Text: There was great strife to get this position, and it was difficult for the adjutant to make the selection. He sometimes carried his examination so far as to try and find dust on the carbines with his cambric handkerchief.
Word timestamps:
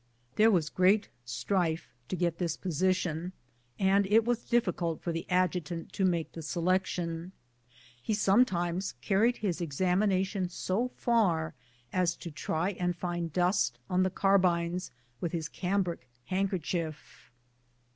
There 0.35 0.49
was 0.49 0.71
great 0.71 1.09
strife 1.25 1.93
to 2.07 2.15
get 2.15 2.39
this 2.39 2.57
position, 2.57 3.33
and 3.77 4.07
it 4.07 4.25
was 4.25 4.43
difficult 4.49 4.99
for 4.99 5.11
the 5.11 5.27
adjutant 5.29 5.93
to 5.93 6.03
make 6.05 6.31
the 6.31 6.41
selection. 6.41 7.33
He 8.01 8.15
sometimes 8.15 8.93
carried 9.01 9.37
his 9.37 9.61
examination 9.61 10.49
so 10.49 10.87
far 10.95 11.53
as 11.93 12.15
to 12.15 12.31
try 12.31 12.71
and 12.71 12.95
find 12.95 13.31
dust 13.31 13.77
on 13.91 14.01
the 14.01 14.09
carbines 14.09 14.89
with 15.19 15.33
his 15.33 15.47
cambric 15.47 16.09
handkerchief. 16.25 17.29